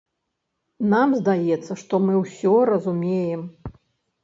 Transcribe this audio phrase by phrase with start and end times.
[0.93, 3.41] Нам здаецца, што мы ўсё разумеем.